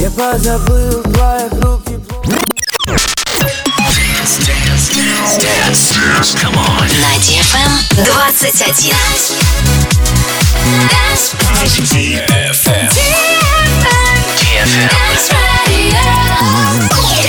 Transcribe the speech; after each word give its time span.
Я 0.00 0.10
позабыл 0.10 1.02
твоих 1.02 1.52
рук 1.60 1.82
тепло. 1.84 2.22
На 6.94 7.16
DFM 7.18 7.72
21. 8.04 8.94
DFM. 11.82 12.88
DFM. 14.30 14.88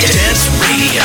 Dance 0.06 0.46
Radio. 0.60 1.02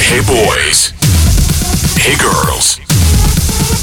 Hey 0.00 0.20
boys. 0.20 0.92
Hey 1.96 2.16
girls. 2.16 2.83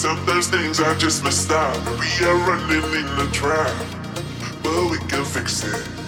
Sometimes 0.00 0.46
things 0.46 0.80
are 0.80 0.94
just 0.94 1.22
messed 1.22 1.50
up. 1.50 1.76
We 2.00 2.26
are 2.26 2.34
running 2.48 2.82
in 2.94 3.04
a 3.18 3.30
trap, 3.32 3.76
but 4.62 4.90
we 4.90 4.96
can 4.96 5.26
fix 5.26 5.62
it. 5.62 5.99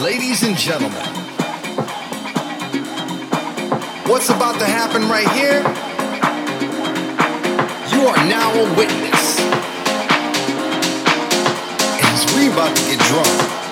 Ladies 0.00 0.42
and 0.42 0.54
gentlemen, 0.58 0.92
what's 4.06 4.28
about 4.28 4.58
to 4.58 4.66
happen 4.66 5.08
right 5.08 5.26
here? 5.30 5.62
You 7.90 8.06
are 8.06 8.16
now 8.28 8.52
a 8.52 8.76
witness. 8.76 9.40
And 11.96 12.36
we 12.36 12.52
about 12.52 12.76
to 12.76 12.82
get 12.82 13.00
drunk, 13.08 13.65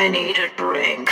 I 0.00 0.08
need 0.08 0.38
a 0.38 0.48
drink. 0.56 1.10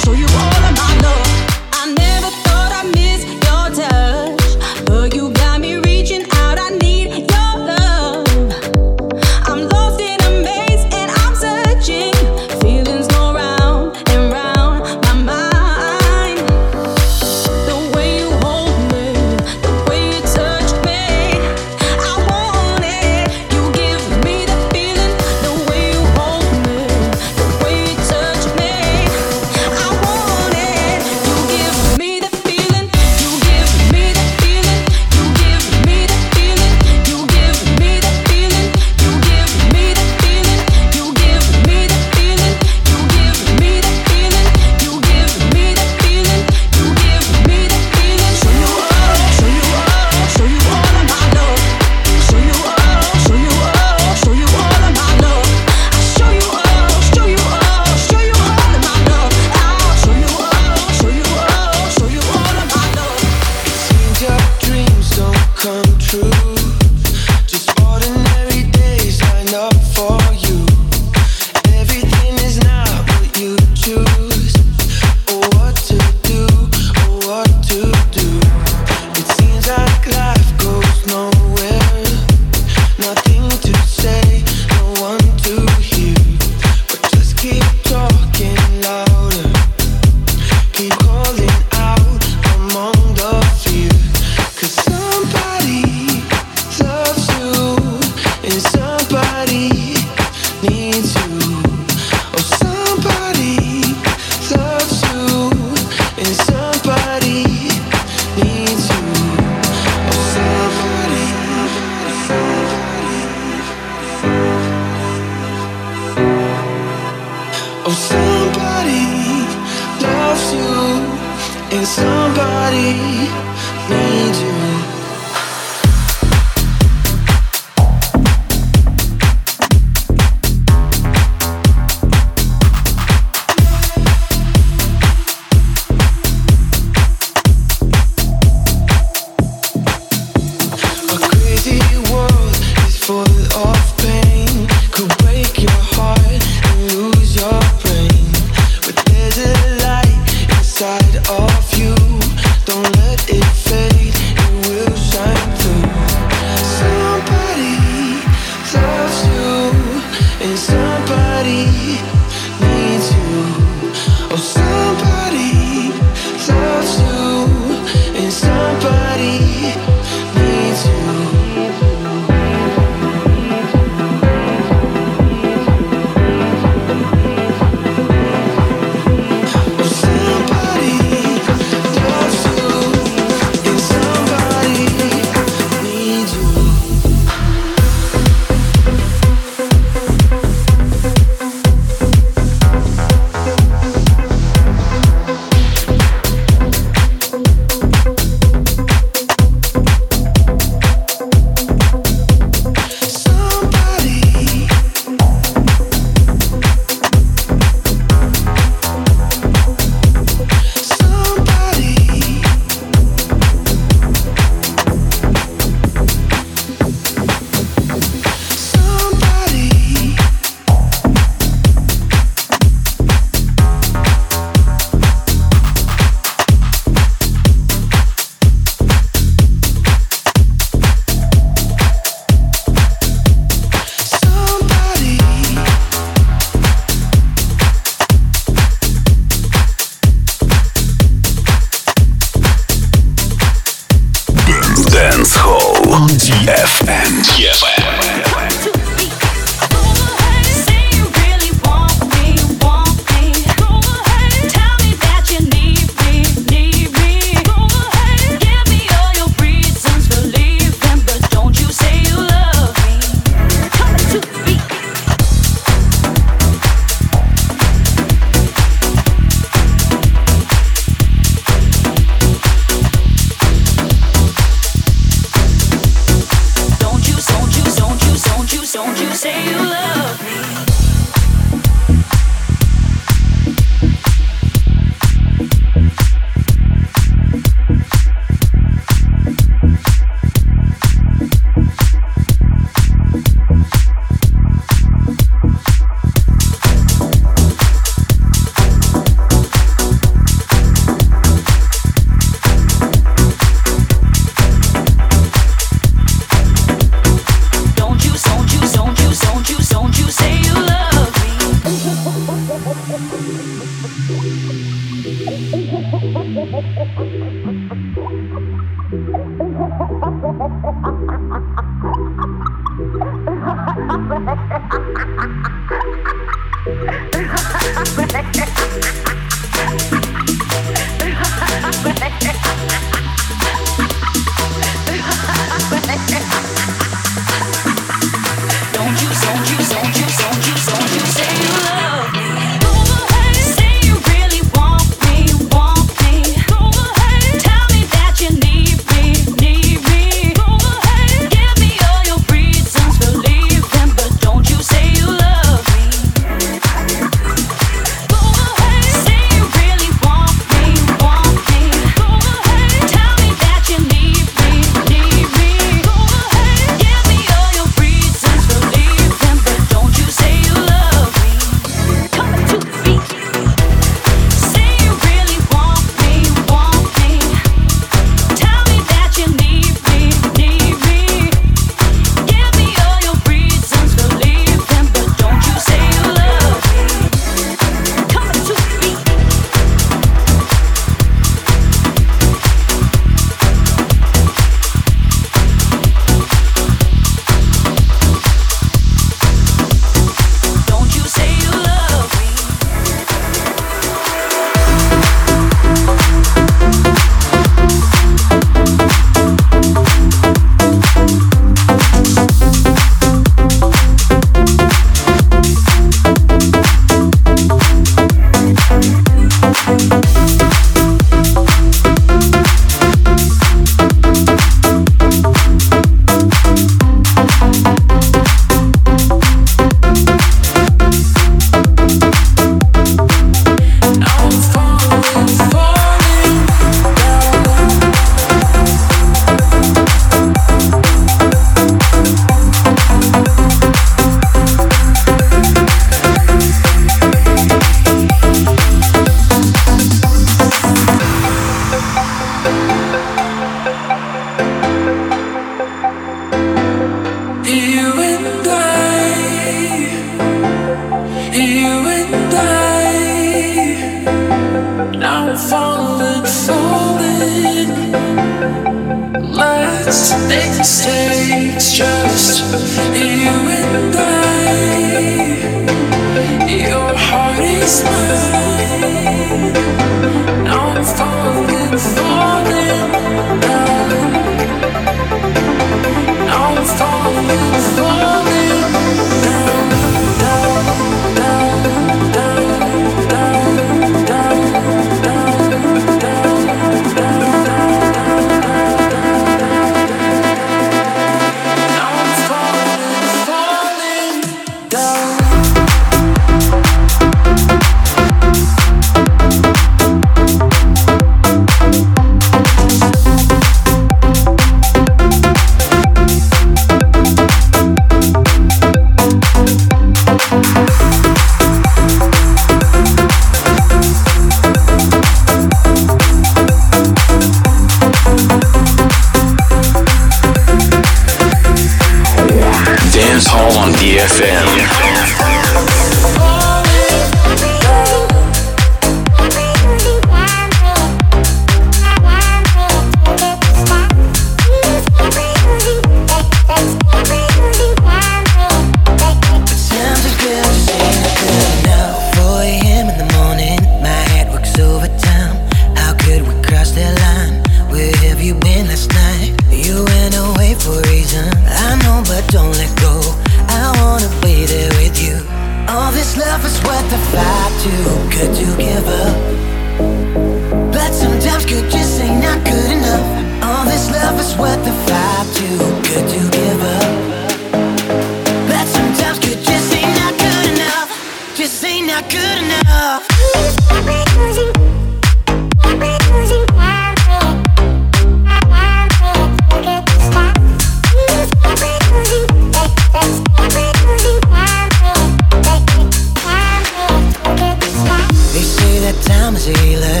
That 599.47 599.55
time 599.55 600.00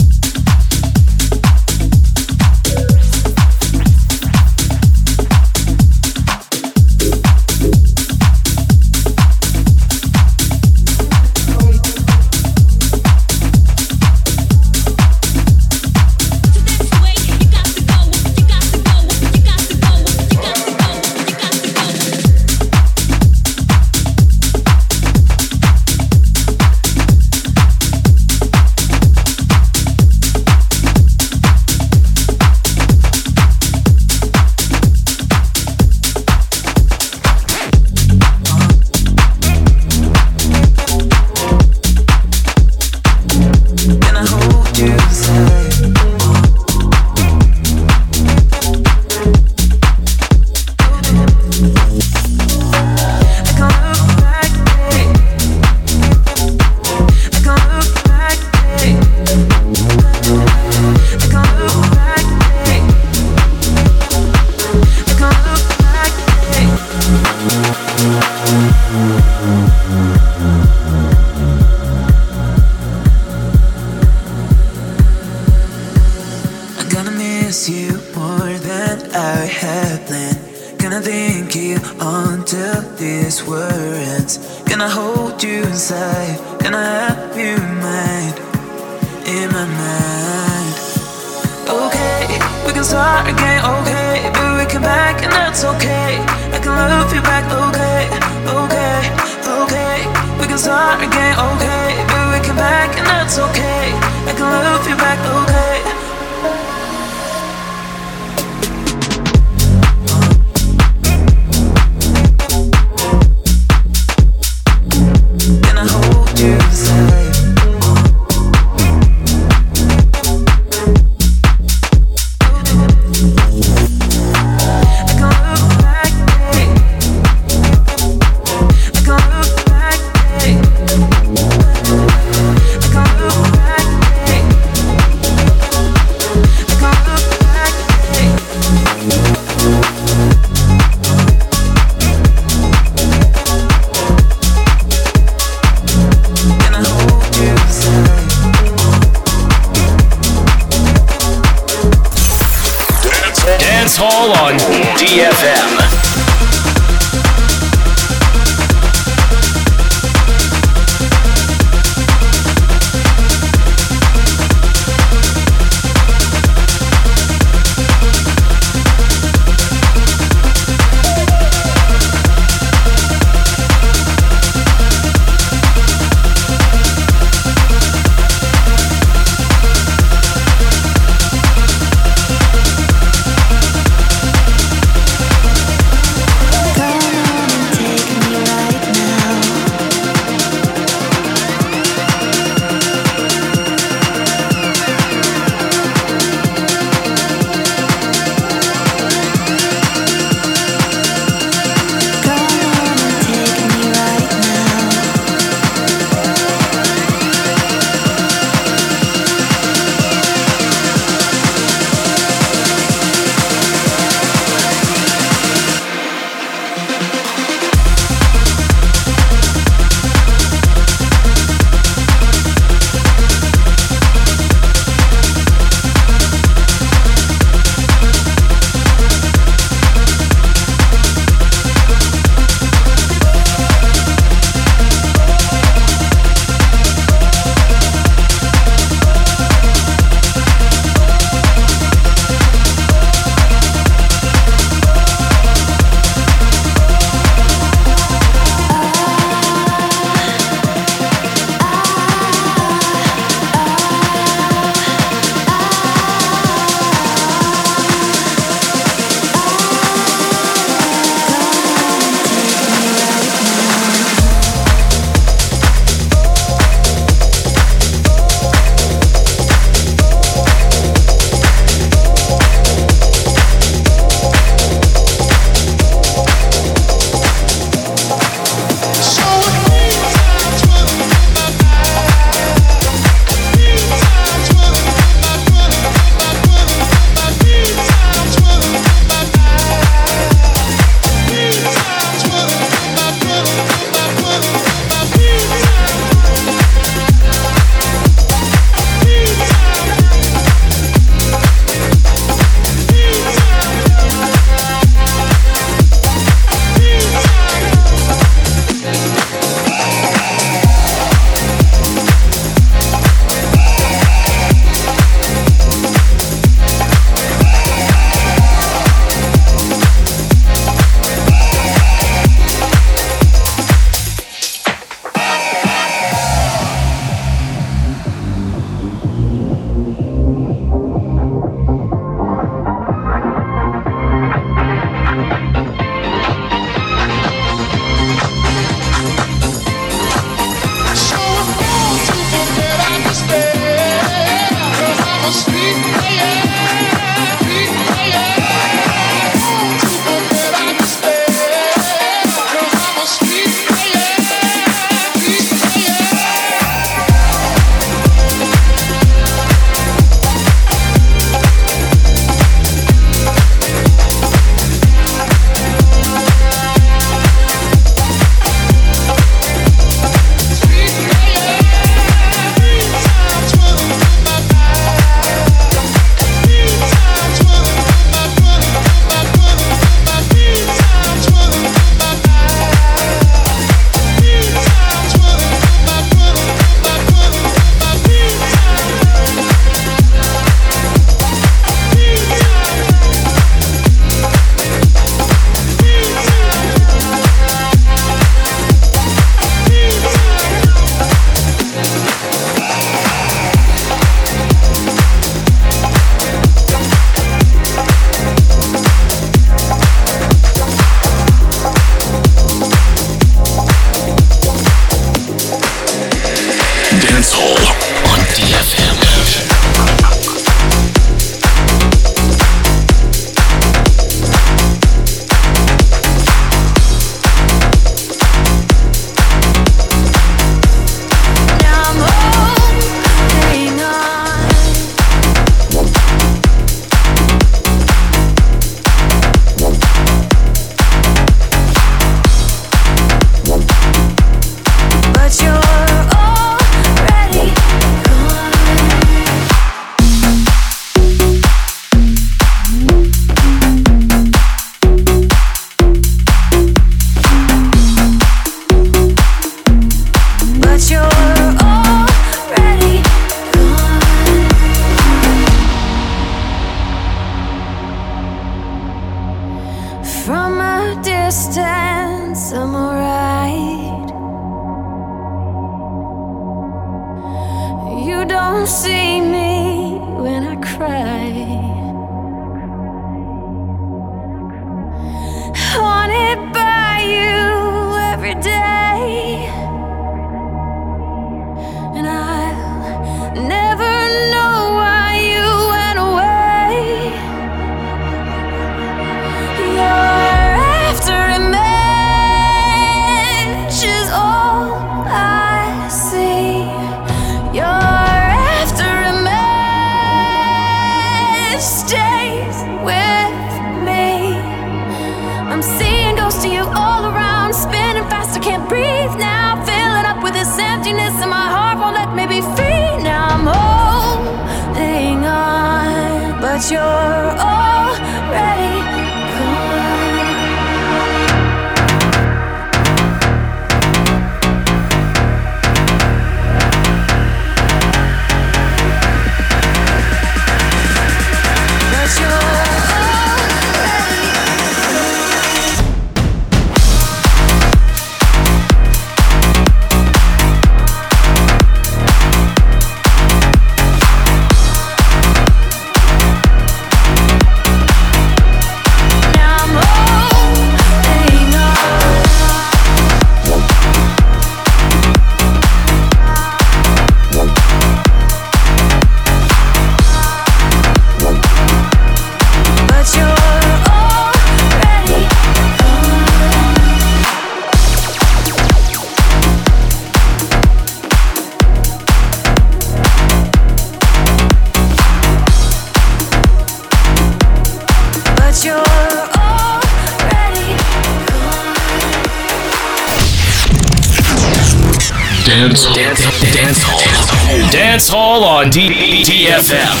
DFM. 598.72 600.00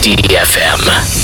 DFM. 0.00 1.23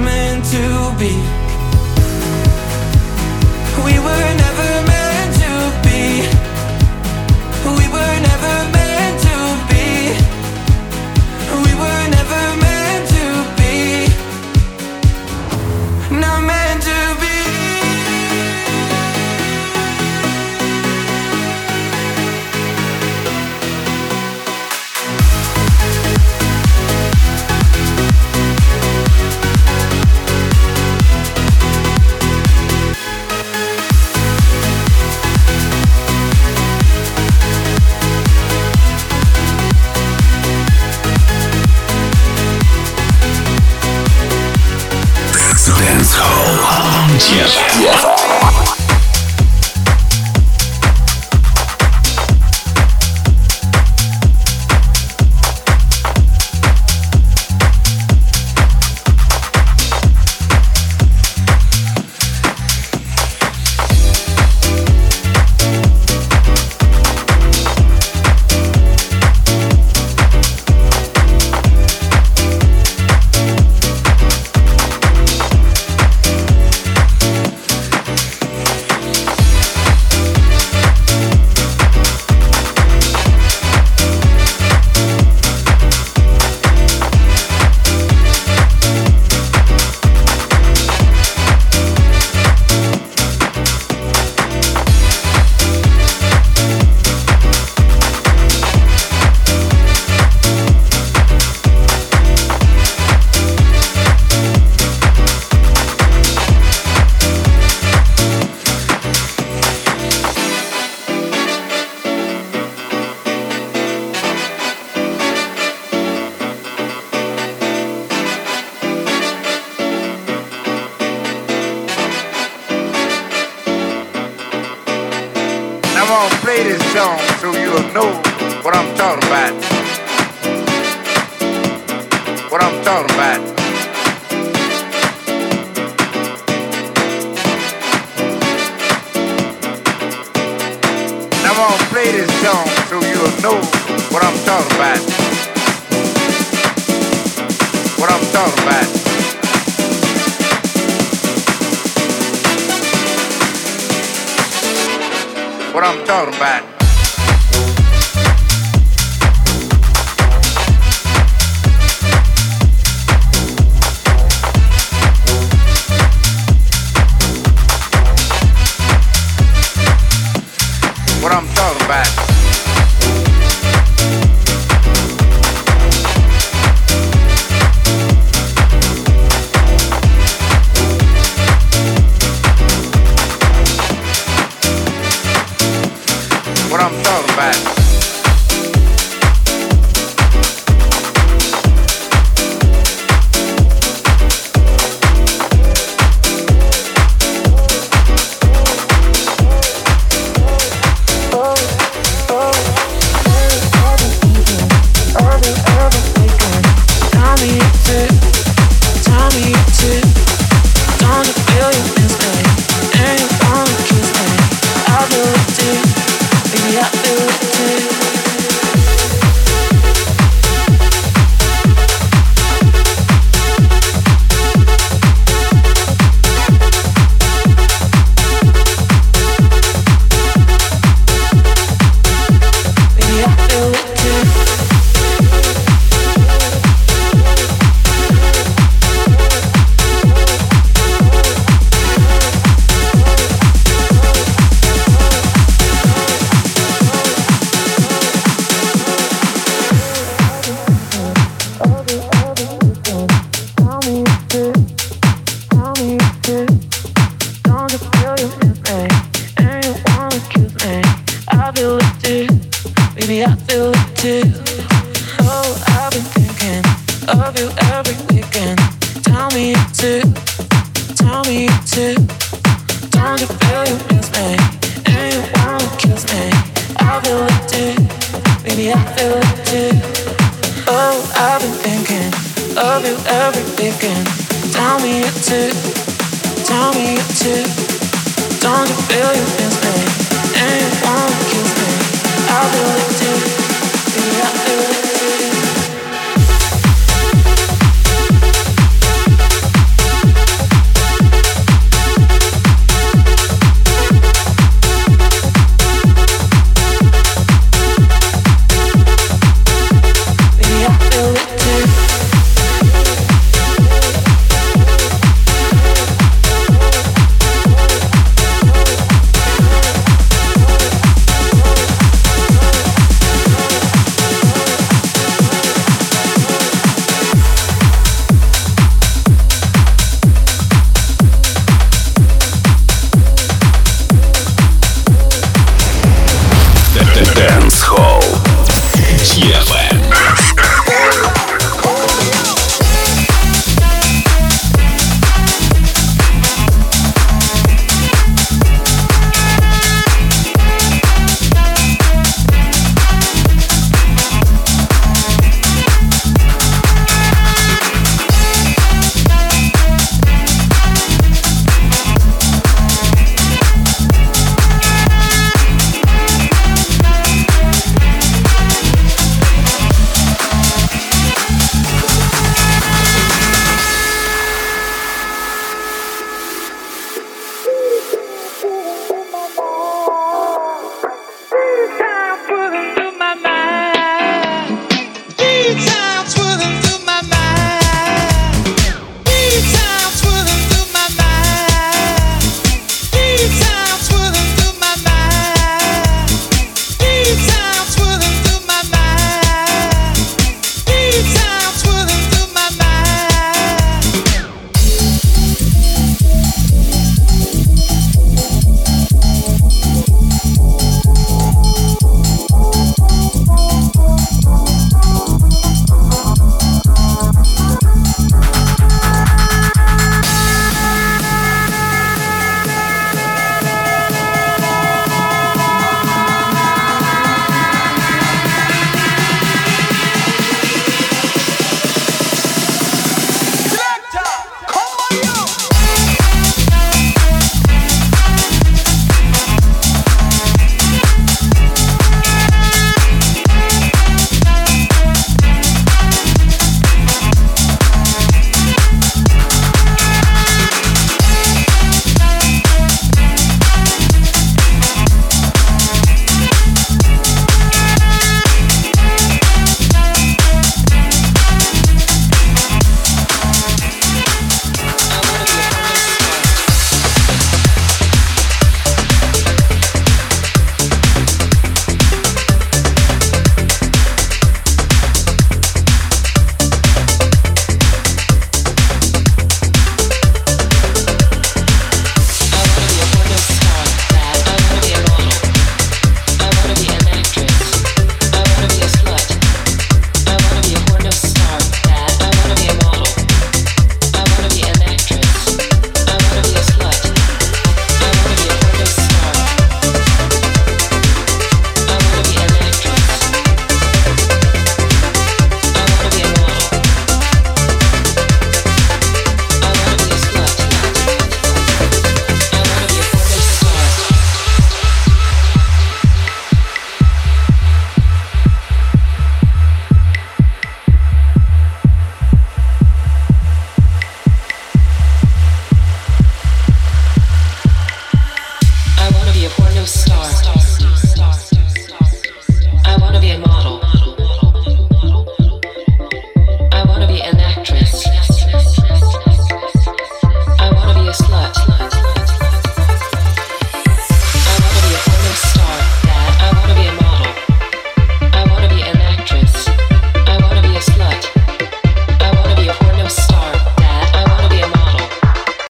Meant 0.00 0.44
to, 0.46 0.94
be 0.98 1.51